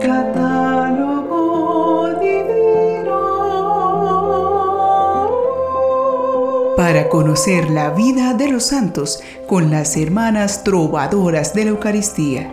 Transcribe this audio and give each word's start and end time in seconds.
Catálogo 0.00 1.38
divino. 2.20 3.18
Para 6.76 7.08
conocer 7.10 7.68
la 7.70 7.90
vida 7.90 8.32
de 8.32 8.48
los 8.48 8.64
santos 8.64 9.22
con 9.46 9.70
las 9.70 9.98
hermanas 9.98 10.64
trovadoras 10.64 11.52
de 11.52 11.64
la 11.64 11.70
Eucaristía. 11.70 12.50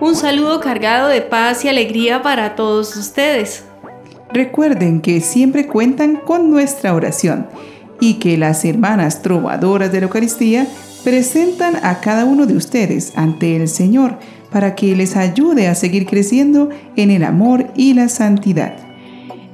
Un 0.00 0.14
saludo 0.14 0.60
cargado 0.60 1.08
de 1.08 1.22
paz 1.22 1.64
y 1.64 1.68
alegría 1.68 2.22
para 2.22 2.54
todos 2.54 2.94
ustedes. 2.96 3.64
Recuerden 4.32 5.00
que 5.00 5.20
siempre 5.20 5.66
cuentan 5.66 6.16
con 6.16 6.50
nuestra 6.50 6.94
oración 6.94 7.48
y 7.98 8.14
que 8.14 8.38
las 8.38 8.64
hermanas 8.64 9.22
trovadoras 9.22 9.90
de 9.90 10.00
la 10.00 10.06
Eucaristía 10.06 10.68
presentan 11.04 11.76
a 11.82 12.00
cada 12.00 12.24
uno 12.24 12.46
de 12.46 12.56
ustedes 12.56 13.12
ante 13.16 13.56
el 13.56 13.68
Señor 13.68 14.18
para 14.50 14.74
que 14.74 14.94
les 14.94 15.16
ayude 15.16 15.68
a 15.68 15.74
seguir 15.74 16.06
creciendo 16.06 16.68
en 16.96 17.10
el 17.10 17.24
amor 17.24 17.66
y 17.74 17.94
la 17.94 18.08
santidad. 18.08 18.74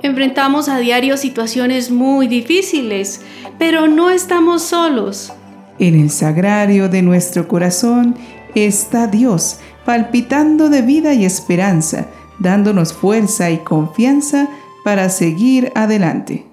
Enfrentamos 0.03 0.69
a 0.69 0.79
diario 0.79 1.17
situaciones 1.17 1.91
muy 1.91 2.29
difíciles, 2.29 3.21
pero 3.59 3.89
no 3.89 4.11
estamos 4.11 4.63
solos. 4.63 5.33
En 5.79 5.95
el 5.95 6.11
sagrario 6.11 6.89
de 6.89 7.03
nuestro 7.03 7.49
corazón 7.49 8.17
está 8.55 9.07
Dios, 9.07 9.59
palpitando 9.85 10.69
de 10.69 10.83
vida 10.83 11.15
y 11.15 11.25
esperanza, 11.25 12.07
dándonos 12.39 12.93
fuerza 12.93 13.51
y 13.51 13.59
confianza 13.59 14.49
para 14.85 15.09
seguir 15.09 15.73
adelante. 15.75 16.48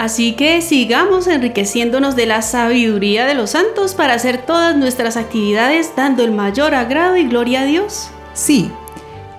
Así 0.00 0.32
que 0.32 0.62
sigamos 0.62 1.26
enriqueciéndonos 1.26 2.16
de 2.16 2.24
la 2.24 2.40
sabiduría 2.40 3.26
de 3.26 3.34
los 3.34 3.50
santos 3.50 3.94
para 3.94 4.14
hacer 4.14 4.38
todas 4.46 4.74
nuestras 4.74 5.18
actividades 5.18 5.92
dando 5.94 6.24
el 6.24 6.32
mayor 6.32 6.74
agrado 6.74 7.18
y 7.18 7.24
gloria 7.24 7.60
a 7.60 7.64
Dios. 7.66 8.08
Sí, 8.32 8.70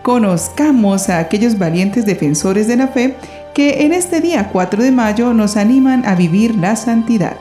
conozcamos 0.04 1.10
a 1.10 1.18
aquellos 1.18 1.58
valientes 1.58 2.06
defensores 2.06 2.68
de 2.68 2.76
la 2.76 2.90
fe 2.90 3.16
que 3.56 3.86
en 3.86 3.92
este 3.92 4.22
día 4.22 4.50
4 4.54 4.84
de 4.84 4.92
mayo 4.92 5.34
nos 5.34 5.58
animan 5.58 6.06
a 6.06 6.14
vivir 6.14 6.54
la 6.54 6.76
santidad. 6.76 7.38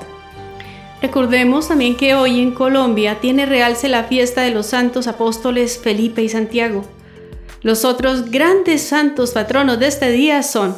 Recordemos 1.03 1.69
también 1.69 1.99
que 1.99 2.15
hoy 2.15 2.41
en 2.41 2.53
Colombia 2.53 3.19
tiene 3.21 3.45
realce 3.45 3.89
la 3.89 4.05
fiesta 4.05 4.41
de 4.41 4.53
los 4.53 4.69
santos 4.69 5.09
apóstoles 5.09 5.77
Felipe 5.77 6.23
y 6.23 6.31
Santiago. 6.31 6.87
Los 7.61 7.85
otros 7.85 8.31
grandes 8.31 8.81
santos 8.81 9.33
patronos 9.33 9.79
de 9.79 9.89
este 9.89 10.11
día 10.11 10.43
son 10.43 10.75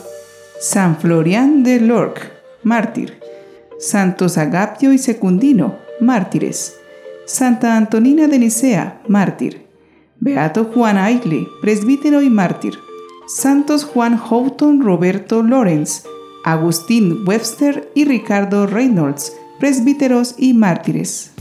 San 0.63 0.97
Florian 0.97 1.65
de 1.65 1.81
Lorc, 1.81 2.32
mártir. 2.63 3.21
Santos 3.79 4.39
Agapio 4.39 4.93
y 4.93 4.99
Secundino, 4.99 5.77
mártires. 6.01 6.77
Santa 7.27 7.77
Antonina 7.77 8.27
de 8.27 8.39
Nicea, 8.39 9.01
mártir. 9.09 9.67
Beato 10.21 10.65
Juan 10.65 10.99
Aigle, 10.99 11.49
presbítero 11.61 12.23
y 12.23 12.31
mártir. 12.31 12.79
Santos 13.27 13.85
Juan 13.85 14.17
Houghton 14.17 14.83
Roberto 14.83 15.43
Lorenz, 15.43 16.05
Agustín 16.45 17.25
Webster 17.27 17.91
y 17.95 18.05
Ricardo 18.05 18.67
Reynolds, 18.67 19.33
presbíteros 19.59 20.35
y 20.39 20.55
mártires. 20.55 21.33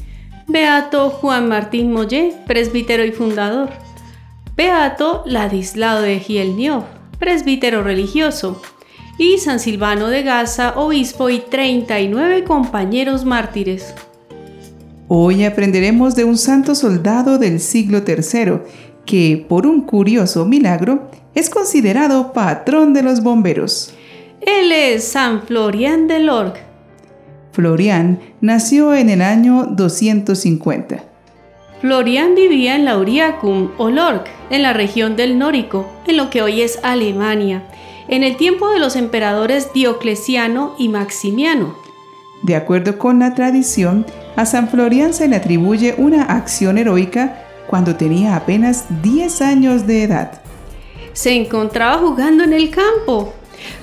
Beato 0.48 1.10
Juan 1.10 1.48
Martín 1.48 1.92
Mollé, 1.92 2.36
presbítero 2.48 3.04
y 3.06 3.12
fundador. 3.12 3.70
Beato 4.56 5.24
Ladislao 5.26 6.02
de 6.02 6.20
Gielniov, 6.20 6.84
presbítero 7.20 7.84
religioso 7.84 8.62
y 9.22 9.38
San 9.38 9.60
Silvano 9.60 10.08
de 10.08 10.24
Gaza, 10.24 10.74
obispo 10.78 11.30
y 11.30 11.38
39 11.38 12.44
compañeros 12.44 13.24
mártires. 13.24 13.94
Hoy 15.08 15.46
aprenderemos 15.46 16.16
de 16.16 16.24
un 16.24 16.40
santo 16.40 16.74
soldado 16.74 17.38
del 17.38 17.60
siglo 17.60 18.00
III 18.00 18.62
que, 19.06 19.46
por 19.48 19.68
un 19.68 19.82
curioso 19.82 20.46
milagro, 20.46 21.12
es 21.36 21.52
considerado 21.52 22.34
patrón 22.34 22.94
de 22.94 23.04
los 23.04 23.22
bomberos. 23.22 23.94
Él 24.42 24.72
es 24.72 25.04
San 25.04 25.44
Florian 25.44 26.08
de 26.08 26.20
Lorg. 26.20 26.56
Florian 27.52 28.20
nació 28.42 28.96
en 28.96 29.12
el 29.12 29.22
año 29.22 29.68
250. 29.68 31.04
Florian 31.80 32.34
vivía 32.34 32.76
en 32.76 32.86
Lauriacum 32.86 33.70
o 33.78 33.92
Lorg, 33.92 34.24
en 34.50 34.64
la 34.64 34.74
región 34.74 35.16
del 35.16 35.38
Nórico, 35.38 35.86
en 36.08 36.18
lo 36.18 36.32
que 36.32 36.42
hoy 36.42 36.62
es 36.62 36.80
Alemania, 36.82 37.64
en 38.12 38.24
el 38.24 38.36
tiempo 38.36 38.70
de 38.70 38.78
los 38.78 38.98
emperadores 38.98 39.72
Diocleciano 39.74 40.76
y 40.78 40.90
Maximiano. 40.90 41.76
De 42.44 42.56
acuerdo 42.56 43.00
con 43.00 43.20
la 43.20 43.34
tradición, 43.34 44.06
a 44.36 44.46
San 44.46 44.68
Florian 44.68 45.14
se 45.14 45.30
le 45.30 45.38
atribuye 45.38 45.96
una 45.98 46.24
acción 46.24 46.78
heroica 46.78 47.46
cuando 47.68 47.96
tenía 47.96 48.36
apenas 48.36 48.86
10 49.02 49.42
años 49.42 49.88
de 49.88 50.04
edad. 50.04 50.42
Se 51.14 51.34
encontraba 51.34 52.00
jugando 52.00 52.44
en 52.44 52.52
el 52.52 52.70
campo, 52.70 53.34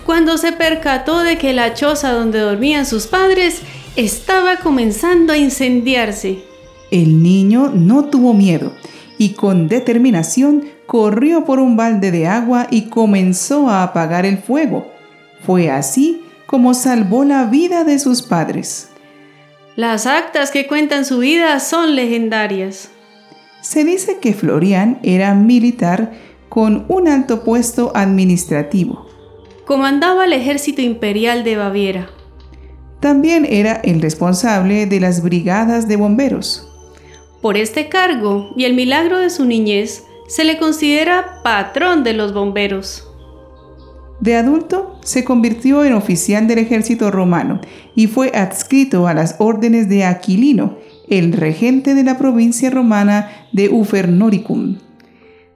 cuando 0.05 0.37
se 0.37 0.53
percató 0.53 1.21
de 1.21 1.39
que 1.39 1.55
la 1.55 1.73
choza 1.73 2.13
donde 2.13 2.41
dormían 2.41 2.85
sus 2.85 3.07
padres 3.07 3.63
estaba 3.97 4.57
comenzando 4.57 5.33
a 5.33 5.39
incendiarse. 5.39 6.45
El 6.91 7.23
niño 7.23 7.71
no 7.75 8.05
tuvo 8.05 8.35
miedo 8.35 8.73
y 9.19 9.31
con 9.31 9.69
determinación 9.69 10.65
corrió 10.87 11.45
por 11.45 11.59
un 11.59 11.77
balde 11.77 12.11
de 12.11 12.27
agua 12.27 12.69
y 12.71 12.83
comenzó 12.83 13.69
a 13.69 13.83
apagar 13.83 14.25
el 14.25 14.39
fuego. 14.39 14.91
Fue 15.45 15.71
así 15.71 16.23
como 16.47 16.73
salvó 16.73 17.25
la 17.25 17.45
vida 17.45 17.85
de 17.85 17.99
sus 17.99 18.23
padres. 18.23 18.89
Las 19.77 20.07
actas 20.07 20.51
que 20.51 20.67
cuentan 20.67 21.05
su 21.05 21.19
vida 21.19 21.61
son 21.61 21.95
legendarias. 21.95 22.91
Se 23.61 23.85
dice 23.85 24.19
que 24.19 24.33
Florian 24.33 24.99
era 25.03 25.35
militar 25.35 26.13
con 26.49 26.87
un 26.89 27.07
alto 27.07 27.45
puesto 27.45 27.93
administrativo. 27.95 29.07
Comandaba 29.67 30.25
el 30.25 30.33
ejército 30.33 30.81
imperial 30.81 31.45
de 31.45 31.57
Baviera. 31.57 32.11
También 33.01 33.47
era 33.49 33.75
el 33.75 34.01
responsable 34.01 34.87
de 34.87 35.01
las 35.01 35.23
brigadas 35.23 35.87
de 35.87 35.97
bomberos. 35.97 36.68
Por 37.41 37.57
este 37.57 37.89
cargo 37.89 38.53
y 38.57 38.65
el 38.65 38.75
milagro 38.75 39.19
de 39.19 39.31
su 39.31 39.45
niñez, 39.45 40.05
se 40.27 40.45
le 40.45 40.59
considera 40.59 41.41
patrón 41.43 42.05
de 42.05 42.13
los 42.13 42.35
bomberos. 42.35 43.05
De 44.21 44.35
adulto, 44.35 44.99
se 45.05 45.25
convirtió 45.25 45.85
en 45.85 45.95
oficial 45.95 46.49
del 46.49 46.59
ejército 46.59 47.11
romano 47.11 47.61
y 47.95 48.09
fue 48.09 48.33
adscrito 48.35 49.07
a 49.07 49.15
las 49.15 49.37
órdenes 49.39 49.89
de 49.89 50.05
Aquilino, 50.05 50.77
el 51.09 51.33
regente 51.33 51.95
de 51.95 52.03
la 52.03 52.19
provincia 52.19 52.69
romana 52.71 53.31
de 53.53 53.69
Ufernoricum. 53.69 54.79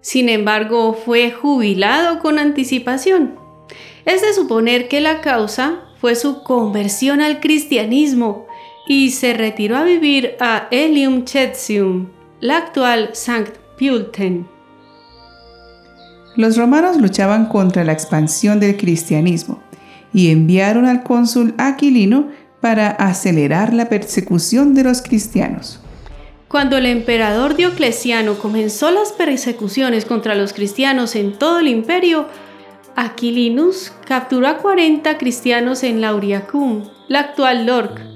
Sin 0.01 0.29
embargo, 0.29 0.95
fue 0.95 1.33
jubilado 1.33 2.21
con 2.21 2.39
anticipación. 2.39 3.35
Es 4.05 4.23
de 4.23 4.33
suponer 4.33 4.89
que 4.89 5.01
la 5.01 5.21
causa 5.21 5.81
fue 6.01 6.15
su 6.15 6.43
conversión 6.43 7.21
al 7.21 7.41
cristianismo 7.41 8.47
y 8.87 9.11
se 9.11 9.35
retiró 9.35 9.77
a 9.77 9.85
vivir 9.85 10.37
a 10.41 10.69
Elium 10.71 11.25
Chetzium, 11.25 12.09
la 12.41 12.59
actual 12.59 13.11
Sankt 13.13 13.59
Pölten. 13.79 14.47
Los 16.37 16.57
romanos 16.57 16.97
luchaban 16.97 17.47
contra 17.47 17.85
la 17.85 17.93
expansión 17.93 18.59
del 18.59 18.77
cristianismo 18.77 19.63
y 20.15 20.31
enviaron 20.31 20.87
al 20.87 21.03
cónsul 21.03 21.55
Aquilino 21.59 22.29
para 22.61 22.91
acelerar 22.91 23.75
la 23.75 23.89
persecución 23.89 24.75
de 24.75 24.85
los 24.85 25.03
cristianos. 25.03 25.81
Cuando 26.49 26.77
el 26.77 26.87
emperador 26.87 27.57
Diocleciano 27.57 28.39
comenzó 28.39 28.91
las 28.91 29.13
persecuciones 29.13 30.05
contra 30.05 30.35
los 30.35 30.53
cristianos 30.53 31.17
en 31.17 31.39
todo 31.39 31.61
el 31.61 31.69
imperio, 31.69 32.27
Aquilinus 32.95 33.93
capturó 34.07 34.49
a 34.49 34.59
40 34.59 35.17
cristianos 35.17 35.83
en 35.83 36.01
Lauriacum, 36.01 36.85
la 37.09 37.21
actual 37.21 37.67
Lorc, 37.67 38.12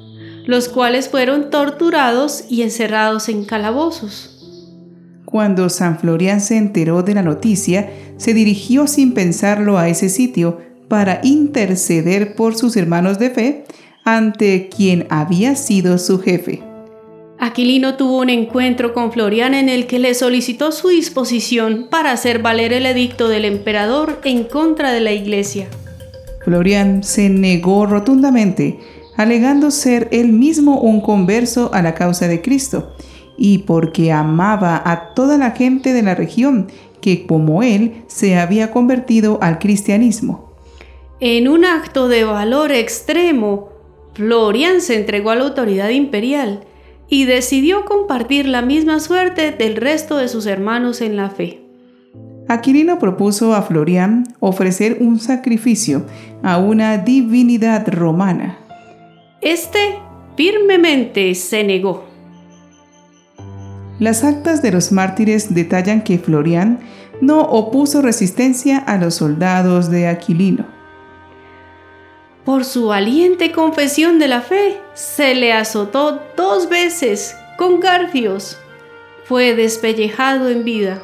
los 0.47 0.69
cuales 0.69 1.09
fueron 1.09 1.51
torturados 1.51 2.45
y 2.49 2.63
encerrados 2.63 3.29
en 3.29 3.45
calabozos. 3.45 4.33
Cuando 5.27 5.69
San 5.69 5.99
Florian 5.99 6.41
se 6.41 6.57
enteró 6.57 7.03
de 7.03 7.15
la 7.15 7.23
noticia, 7.23 7.91
se 8.17 8.33
dirigió 8.33 8.87
sin 8.87 9.13
pensarlo 9.13 9.77
a 9.77 9.89
ese 9.89 10.09
sitio 10.09 10.61
para 10.89 11.21
interceder 11.25 12.37
por 12.37 12.57
sus 12.57 12.77
hermanos 12.77 13.19
de 13.19 13.31
fe 13.31 13.65
ante 14.05 14.69
quien 14.69 15.07
había 15.11 15.57
sido 15.57 15.99
su 15.99 16.21
jefe. 16.21 16.63
Aquilino 17.39 17.97
tuvo 17.97 18.21
un 18.21 18.31
encuentro 18.31 18.95
con 18.95 19.13
Florian 19.13 19.53
en 19.53 19.69
el 19.69 19.87
que 19.87 19.99
le 19.99 20.15
solicitó 20.15 20.73
su 20.73 20.89
disposición 20.89 21.89
para 21.91 22.13
hacer 22.13 22.41
valer 22.41 22.73
el 22.73 22.87
edicto 22.87 23.29
del 23.29 23.45
emperador 23.45 24.21
en 24.25 24.45
contra 24.45 24.93
de 24.93 25.01
la 25.01 25.13
iglesia. 25.13 25.67
Florian 26.45 27.03
se 27.03 27.29
negó 27.29 27.87
rotundamente, 27.87 28.79
alegando 29.17 29.71
ser 29.71 30.09
él 30.13 30.33
mismo 30.33 30.81
un 30.81 31.01
converso 31.01 31.71
a 31.73 31.83
la 31.83 31.95
causa 31.95 32.29
de 32.29 32.43
Cristo 32.43 32.95
y 33.39 33.59
porque 33.59 34.13
amaba 34.13 34.81
a 34.85 35.15
toda 35.15 35.39
la 35.39 35.51
gente 35.51 35.93
de 35.93 36.03
la 36.03 36.15
región 36.15 36.69
que 37.01 37.27
como 37.27 37.63
él 37.63 38.05
se 38.07 38.39
había 38.39 38.71
convertido 38.71 39.39
al 39.43 39.59
cristianismo. 39.59 40.55
En 41.21 41.49
un 41.49 41.65
acto 41.65 42.09
de 42.09 42.25
valor 42.25 42.73
extremo, 42.73 43.71
Florian 44.15 44.81
se 44.81 44.97
entregó 44.97 45.31
a 45.31 45.37
la 45.37 45.45
autoridad 45.45 45.91
imperial 45.91 46.65
y 47.09 47.25
decidió 47.25 47.85
compartir 47.85 48.47
la 48.47 48.63
misma 48.63 49.01
suerte 49.01 49.53
del 49.53 49.77
resto 49.77 50.17
de 50.17 50.29
sus 50.29 50.47
hermanos 50.47 51.01
en 51.01 51.17
la 51.17 51.31
fe. 51.31 51.63
Aquilino 52.49 52.99
propuso 52.99 53.55
a 53.55 53.63
Florian 53.63 54.25
ofrecer 54.41 54.99
un 55.01 55.19
sacrificio 55.19 56.07
a 56.43 56.59
una 56.59 56.99
divinidad 56.99 57.89
romana. 57.89 58.66
Este 59.41 59.99
firmemente 60.37 61.35
se 61.35 61.63
negó. 61.65 62.05
Las 63.99 64.25
actas 64.25 64.63
de 64.63 64.73
los 64.73 64.93
mártires 64.93 65.55
detallan 65.55 66.03
que 66.03 66.19
Florian 66.19 66.81
no 67.21 67.41
opuso 67.41 68.03
resistencia 68.03 68.79
a 68.79 68.99
los 68.99 69.15
soldados 69.15 69.91
de 69.91 70.09
Aquilino. 70.09 70.67
Por 72.45 72.65
su 72.65 72.87
valiente 72.87 73.53
confesión 73.53 74.19
de 74.19 74.29
la 74.29 74.41
fe, 74.41 74.79
se 74.95 75.35
le 75.35 75.53
azotó 75.53 76.21
dos 76.37 76.69
veces 76.69 77.37
con 77.59 77.81
garfios. 77.81 78.59
Fue 79.25 79.55
despellejado 79.55 80.49
en 80.49 80.65
vida. 80.65 81.03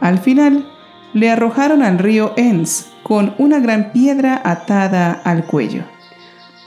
Al 0.00 0.18
final, 0.18 0.68
le 1.14 1.30
arrojaron 1.30 1.82
al 1.82 1.98
río 1.98 2.34
Enns 2.36 2.90
con 3.02 3.34
una 3.38 3.60
gran 3.60 3.92
piedra 3.92 4.40
atada 4.44 5.12
al 5.12 5.46
cuello. 5.46 5.84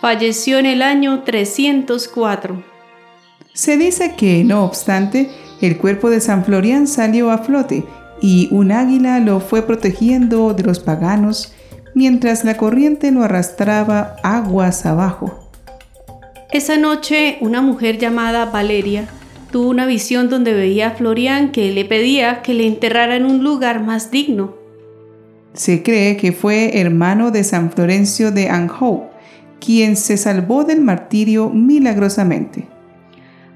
Falleció 0.06 0.60
en 0.60 0.68
el 0.68 0.84
año 0.84 1.24
304. 1.24 2.64
Se 3.54 3.76
dice 3.76 4.14
que, 4.16 4.44
no 4.44 4.64
obstante, 4.64 5.32
el 5.62 5.80
cuerpo 5.80 6.12
de 6.12 6.22
San 6.22 6.46
Florian 6.46 6.86
salió 6.86 7.32
a 7.32 7.40
flote 7.40 7.84
y 8.22 8.48
un 8.52 8.72
águila 8.72 9.20
lo 9.20 9.40
fue 9.40 9.64
protegiendo 9.64 10.54
de 10.54 10.62
los 10.62 10.80
paganos 10.80 11.56
mientras 11.96 12.46
la 12.46 12.56
corriente 12.56 13.10
lo 13.10 13.24
arrastraba 13.24 14.18
aguas 14.22 14.86
abajo. 14.86 15.50
Esa 16.52 16.78
noche 16.78 17.40
una 17.42 17.64
mujer 17.64 17.98
llamada 17.98 18.46
Valeria 18.46 19.08
tuvo 19.50 19.72
una 19.72 19.88
visión 19.88 20.30
donde 20.30 20.54
veía 20.54 20.90
a 20.90 20.92
Florian 20.92 21.52
que 21.52 21.72
le 21.72 21.84
pedía 21.84 22.44
que 22.44 22.54
le 22.54 22.68
enterrara 22.68 23.16
en 23.16 23.26
un 23.26 23.44
lugar 23.44 23.82
más 23.82 24.12
digno. 24.12 24.54
Se 25.56 25.82
cree 25.82 26.16
que 26.16 26.32
fue 26.32 26.80
hermano 26.80 27.32
de 27.32 27.44
San 27.44 27.72
Florencio 27.72 28.32
de 28.32 28.50
Anjou, 28.50 29.15
quien 29.60 29.96
se 29.96 30.18
salvó 30.18 30.64
del 30.64 30.82
martirio 30.82 31.50
milagrosamente. 31.50 32.68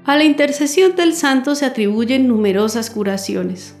A 0.04 0.16
la 0.16 0.24
intercesión 0.24 0.96
del 0.96 1.14
santo 1.14 1.54
se 1.54 1.66
atribuyen 1.66 2.26
numerosas 2.26 2.90
curaciones. 2.90 3.74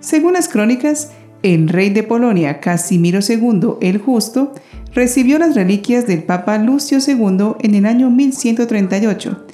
Según 0.00 0.34
las 0.34 0.48
crónicas, 0.48 1.10
el 1.42 1.68
rey 1.68 1.90
de 1.90 2.02
Polonia, 2.02 2.60
Casimiro 2.60 3.20
II 3.26 3.74
el 3.80 3.98
Justo, 3.98 4.52
recibió 4.94 5.38
las 5.38 5.54
reliquias 5.54 6.06
del 6.06 6.22
Papa 6.22 6.58
Lucio 6.58 6.98
II 7.06 7.56
en 7.60 7.74
el 7.74 7.86
año 7.86 8.10
1138. 8.10 9.46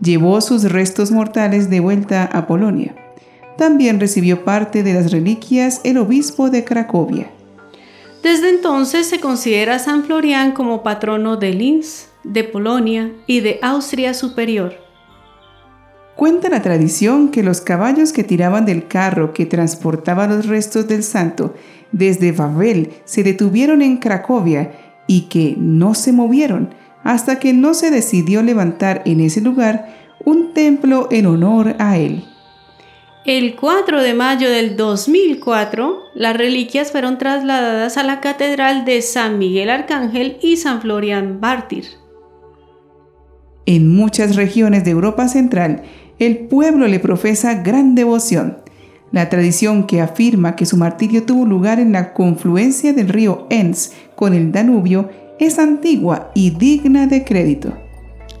Llevó 0.00 0.40
sus 0.40 0.64
restos 0.64 1.10
mortales 1.10 1.70
de 1.70 1.80
vuelta 1.80 2.24
a 2.24 2.46
Polonia. 2.46 2.94
También 3.58 4.00
recibió 4.00 4.44
parte 4.44 4.82
de 4.82 4.94
las 4.94 5.10
reliquias 5.10 5.80
el 5.84 5.98
obispo 5.98 6.50
de 6.50 6.64
Cracovia. 6.64 7.30
Desde 8.26 8.48
entonces 8.48 9.06
se 9.06 9.20
considera 9.20 9.76
a 9.76 9.78
San 9.78 10.02
Florian 10.02 10.50
como 10.50 10.82
patrono 10.82 11.36
de 11.36 11.52
Linz, 11.52 12.08
de 12.24 12.42
Polonia 12.42 13.12
y 13.28 13.38
de 13.38 13.60
Austria 13.62 14.14
Superior. 14.14 14.74
Cuenta 16.16 16.48
la 16.48 16.60
tradición 16.60 17.28
que 17.28 17.44
los 17.44 17.60
caballos 17.60 18.12
que 18.12 18.24
tiraban 18.24 18.66
del 18.66 18.88
carro 18.88 19.32
que 19.32 19.46
transportaba 19.46 20.26
los 20.26 20.46
restos 20.48 20.88
del 20.88 21.04
santo 21.04 21.54
desde 21.92 22.32
Babel 22.32 22.94
se 23.04 23.22
detuvieron 23.22 23.80
en 23.80 23.98
Cracovia 23.98 24.72
y 25.06 25.28
que 25.28 25.54
no 25.56 25.94
se 25.94 26.10
movieron 26.10 26.74
hasta 27.04 27.38
que 27.38 27.52
no 27.52 27.74
se 27.74 27.92
decidió 27.92 28.42
levantar 28.42 29.02
en 29.04 29.20
ese 29.20 29.40
lugar 29.40 29.94
un 30.24 30.52
templo 30.52 31.06
en 31.12 31.26
honor 31.26 31.76
a 31.78 31.96
él. 31.96 32.24
El 33.26 33.56
4 33.56 34.04
de 34.04 34.14
mayo 34.14 34.48
del 34.48 34.76
2004, 34.76 35.98
las 36.14 36.36
reliquias 36.36 36.92
fueron 36.92 37.18
trasladadas 37.18 37.96
a 37.96 38.04
la 38.04 38.20
Catedral 38.20 38.84
de 38.84 39.02
San 39.02 39.40
Miguel 39.40 39.68
Arcángel 39.68 40.36
y 40.40 40.58
San 40.58 40.80
Florian 40.80 41.40
Bártir. 41.40 41.86
En 43.66 43.92
muchas 43.92 44.36
regiones 44.36 44.84
de 44.84 44.92
Europa 44.92 45.26
Central, 45.26 45.82
el 46.20 46.46
pueblo 46.46 46.86
le 46.86 47.00
profesa 47.00 47.54
gran 47.64 47.96
devoción. 47.96 48.58
La 49.10 49.28
tradición 49.28 49.88
que 49.88 50.00
afirma 50.00 50.54
que 50.54 50.64
su 50.64 50.76
martirio 50.76 51.24
tuvo 51.24 51.46
lugar 51.46 51.80
en 51.80 51.90
la 51.90 52.12
confluencia 52.12 52.92
del 52.92 53.08
río 53.08 53.48
Enns 53.50 53.90
con 54.14 54.34
el 54.34 54.52
Danubio 54.52 55.10
es 55.40 55.58
antigua 55.58 56.30
y 56.32 56.50
digna 56.50 57.08
de 57.08 57.24
crédito. 57.24 57.85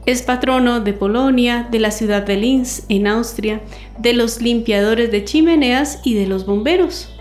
Es 0.06 0.22
patrono 0.22 0.80
de 0.80 0.92
Polonia, 0.92 1.68
de 1.70 1.80
la 1.80 1.90
ciudad 1.90 2.22
de 2.22 2.36
Linz, 2.36 2.84
en 2.88 3.06
Austria, 3.06 3.60
de 3.98 4.12
los 4.12 4.40
limpiadores 4.40 5.10
de 5.10 5.24
chimeneas 5.24 6.00
y 6.04 6.14
de 6.14 6.26
los 6.26 6.46
bomberos. 6.46 7.12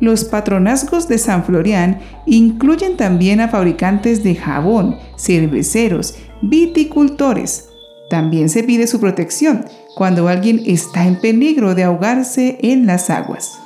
Los 0.00 0.24
patronazgos 0.24 1.08
de 1.08 1.18
San 1.18 1.44
Florian 1.44 2.00
incluyen 2.26 2.96
también 2.96 3.40
a 3.40 3.48
fabricantes 3.48 4.22
de 4.22 4.34
jabón, 4.34 4.96
cerveceros, 5.16 6.16
viticultores, 6.42 7.68
también 8.08 8.48
se 8.48 8.62
pide 8.62 8.86
su 8.86 9.00
protección 9.00 9.66
cuando 9.94 10.28
alguien 10.28 10.62
está 10.66 11.06
en 11.06 11.20
peligro 11.20 11.74
de 11.74 11.84
ahogarse 11.84 12.58
en 12.62 12.86
las 12.86 13.10
aguas. 13.10 13.58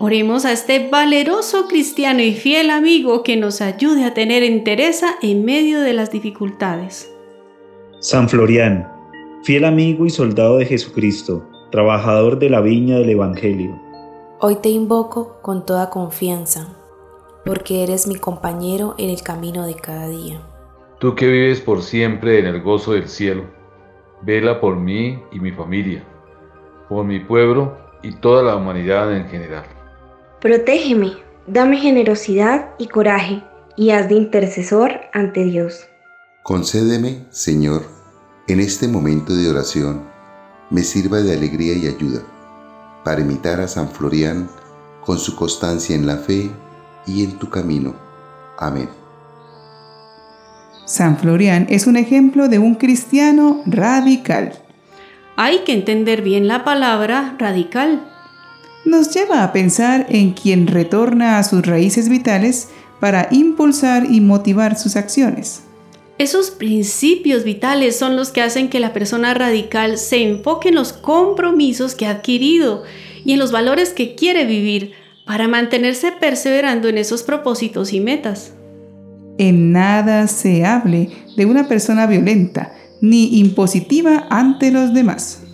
Oremos 0.00 0.44
a 0.44 0.52
este 0.52 0.88
valeroso 0.88 1.66
cristiano 1.68 2.22
y 2.22 2.32
fiel 2.32 2.70
amigo 2.70 3.22
que 3.22 3.36
nos 3.36 3.60
ayude 3.60 4.04
a 4.04 4.14
tener 4.14 4.42
entereza 4.42 5.14
en 5.22 5.44
medio 5.44 5.80
de 5.80 5.92
las 5.92 6.10
dificultades. 6.10 7.08
San 8.00 8.28
Florian, 8.28 8.88
fiel 9.42 9.64
amigo 9.64 10.06
y 10.06 10.10
soldado 10.10 10.58
de 10.58 10.66
Jesucristo, 10.66 11.44
trabajador 11.72 12.38
de 12.38 12.48
la 12.48 12.60
viña 12.60 12.96
del 12.98 13.10
Evangelio. 13.10 13.76
Hoy 14.38 14.56
te 14.56 14.68
invoco 14.68 15.38
con 15.42 15.66
toda 15.66 15.90
confianza, 15.90 16.68
porque 17.44 17.82
eres 17.82 18.06
mi 18.06 18.14
compañero 18.14 18.94
en 18.98 19.10
el 19.10 19.22
camino 19.22 19.66
de 19.66 19.74
cada 19.74 20.08
día. 20.08 20.40
Tú 21.00 21.16
que 21.16 21.26
vives 21.26 21.60
por 21.60 21.82
siempre 21.82 22.38
en 22.38 22.46
el 22.46 22.62
gozo 22.62 22.92
del 22.92 23.08
cielo 23.08 23.44
Vela 24.22 24.60
por 24.60 24.76
mí 24.76 25.20
y 25.30 25.38
mi 25.38 25.52
familia, 25.52 26.02
por 26.88 27.04
mi 27.04 27.20
pueblo 27.20 27.76
y 28.02 28.12
toda 28.16 28.42
la 28.42 28.56
humanidad 28.56 29.16
en 29.16 29.28
general. 29.28 29.64
Protégeme, 30.40 31.12
dame 31.46 31.78
generosidad 31.78 32.70
y 32.78 32.88
coraje, 32.88 33.42
y 33.76 33.90
haz 33.90 34.08
de 34.08 34.16
intercesor 34.16 34.92
ante 35.12 35.44
Dios. 35.44 35.88
Concédeme, 36.48 37.26
Señor, 37.28 37.84
en 38.46 38.60
este 38.60 38.88
momento 38.88 39.36
de 39.36 39.50
oración, 39.50 40.04
me 40.70 40.82
sirva 40.82 41.18
de 41.18 41.34
alegría 41.34 41.74
y 41.74 41.86
ayuda, 41.86 42.22
para 43.04 43.20
imitar 43.20 43.60
a 43.60 43.68
San 43.68 43.90
Florian 43.90 44.48
con 45.04 45.18
su 45.18 45.36
constancia 45.36 45.94
en 45.94 46.06
la 46.06 46.16
fe 46.16 46.50
y 47.06 47.22
en 47.22 47.32
tu 47.32 47.50
camino. 47.50 47.94
Amén. 48.58 48.88
San 50.86 51.18
Florian 51.18 51.66
es 51.68 51.86
un 51.86 51.98
ejemplo 51.98 52.48
de 52.48 52.58
un 52.58 52.76
cristiano 52.76 53.60
radical. 53.66 54.54
Hay 55.36 55.64
que 55.66 55.74
entender 55.74 56.22
bien 56.22 56.48
la 56.48 56.64
palabra 56.64 57.36
radical. 57.38 58.10
Nos 58.86 59.12
lleva 59.12 59.44
a 59.44 59.52
pensar 59.52 60.06
en 60.08 60.32
quien 60.32 60.66
retorna 60.66 61.36
a 61.36 61.44
sus 61.44 61.66
raíces 61.66 62.08
vitales 62.08 62.70
para 63.00 63.28
impulsar 63.32 64.10
y 64.10 64.22
motivar 64.22 64.78
sus 64.78 64.96
acciones. 64.96 65.64
Esos 66.18 66.50
principios 66.50 67.44
vitales 67.44 67.96
son 67.96 68.16
los 68.16 68.30
que 68.30 68.42
hacen 68.42 68.68
que 68.68 68.80
la 68.80 68.92
persona 68.92 69.34
radical 69.34 69.98
se 69.98 70.22
enfoque 70.22 70.68
en 70.68 70.74
los 70.74 70.92
compromisos 70.92 71.94
que 71.94 72.06
ha 72.06 72.10
adquirido 72.10 72.82
y 73.24 73.32
en 73.32 73.38
los 73.38 73.52
valores 73.52 73.92
que 73.92 74.14
quiere 74.14 74.44
vivir 74.44 74.92
para 75.24 75.46
mantenerse 75.46 76.12
perseverando 76.12 76.88
en 76.88 76.98
esos 76.98 77.22
propósitos 77.22 77.92
y 77.92 78.00
metas 78.00 78.52
en 79.38 79.72
nada 79.72 80.26
se 80.26 80.66
hable 80.66 81.10
de 81.36 81.46
una 81.46 81.68
persona 81.68 82.06
violenta 82.06 82.74
ni 83.00 83.38
impositiva 83.38 84.26
ante 84.28 84.70
los 84.70 84.92
demás. 84.92 85.44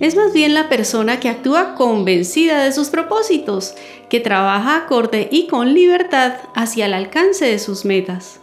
Es 0.00 0.16
más 0.16 0.32
bien 0.32 0.54
la 0.54 0.68
persona 0.68 1.20
que 1.20 1.28
actúa 1.28 1.74
convencida 1.74 2.64
de 2.64 2.72
sus 2.72 2.88
propósitos, 2.88 3.74
que 4.08 4.20
trabaja 4.20 4.76
acorde 4.76 5.28
y 5.30 5.46
con 5.46 5.74
libertad 5.74 6.34
hacia 6.54 6.86
el 6.86 6.94
alcance 6.94 7.44
de 7.44 7.58
sus 7.58 7.84
metas. 7.84 8.40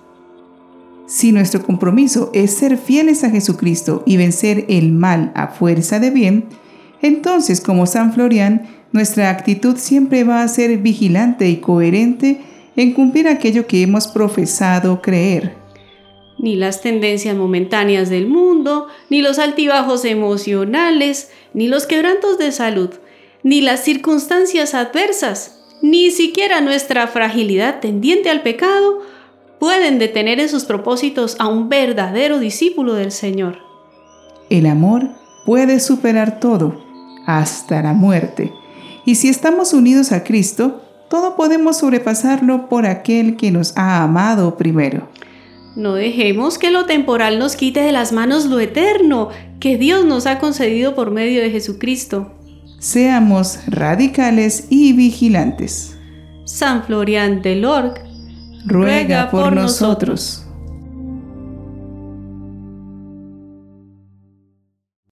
Si 1.12 1.34
nuestro 1.34 1.62
compromiso 1.62 2.32
es 2.34 2.54
ser 2.54 2.78
fieles 2.78 3.26
a 3.26 3.30
Jesucristo 3.30 4.02
y 4.06 4.16
vencer 4.16 4.64
el 4.70 4.94
mal 4.94 5.34
a 5.36 5.50
fuerza 5.50 6.00
de 6.00 6.10
bien, 6.10 6.46
entonces 7.02 7.60
como 7.60 7.86
San 7.86 8.14
Florian, 8.14 8.70
nuestra 8.94 9.30
actitud 9.30 9.76
siempre 9.76 10.24
va 10.24 10.42
a 10.42 10.48
ser 10.48 10.78
vigilante 10.78 11.50
y 11.50 11.58
coherente 11.58 12.40
en 12.78 12.94
cumplir 12.94 13.28
aquello 13.28 13.68
que 13.68 13.82
hemos 13.82 14.08
profesado 14.08 15.02
creer. 15.02 15.54
Ni 16.40 16.56
las 16.56 16.80
tendencias 16.80 17.36
momentáneas 17.36 18.10
del 18.10 18.28
mundo, 18.28 18.88
ni 19.10 19.22
los 19.22 19.38
altibajos 19.38 20.06
emocionales, 20.06 21.30
ni 21.54 21.68
los 21.68 21.88
quebrantos 21.88 22.38
de 22.38 22.54
salud, 22.54 22.90
ni 23.44 23.60
las 23.60 23.84
circunstancias 23.84 24.74
adversas, 24.74 25.60
ni 25.82 26.10
siquiera 26.10 26.62
nuestra 26.62 27.06
fragilidad 27.08 27.82
tendiente 27.82 28.30
al 28.30 28.44
pecado, 28.44 29.02
pueden 29.62 30.00
detener 30.00 30.40
en 30.40 30.50
sus 30.50 30.66
propósitos 30.66 31.36
a 31.38 31.46
un 31.46 31.70
verdadero 31.70 32.40
discípulo 32.40 32.96
del 32.96 33.12
Señor. 33.12 33.60
El 34.50 34.66
amor 34.66 35.10
puede 35.46 35.80
superar 35.80 36.40
todo, 36.40 36.84
hasta 37.28 37.84
la 37.84 37.94
muerte. 37.94 38.52
Y 39.06 39.14
si 39.14 39.30
estamos 39.30 39.74
unidos 39.74 40.14
a 40.14 40.24
Cristo, 40.24 40.82
todo 41.12 41.36
podemos 41.36 41.78
sobrepasarlo 41.78 42.70
por 42.70 42.88
aquel 42.88 43.38
que 43.38 43.52
nos 43.52 43.78
ha 43.78 44.02
amado 44.02 44.58
primero. 44.58 45.08
No 45.76 45.94
dejemos 45.94 46.58
que 46.58 46.72
lo 46.72 46.88
temporal 46.88 47.38
nos 47.38 47.56
quite 47.56 47.82
de 47.82 47.92
las 47.92 48.14
manos 48.14 48.48
lo 48.48 48.60
eterno 48.60 49.30
que 49.60 49.78
Dios 49.78 50.06
nos 50.06 50.26
ha 50.26 50.40
concedido 50.40 50.96
por 50.96 51.12
medio 51.12 51.40
de 51.40 51.52
Jesucristo. 51.52 52.32
Seamos 52.80 53.60
radicales 53.68 54.66
y 54.72 54.94
vigilantes. 54.94 55.96
San 56.46 56.84
Florian 56.84 57.44
de 57.44 57.58
Lorc 57.58 58.11
ruega 58.66 59.30
por 59.30 59.54
nosotros. 59.54 60.46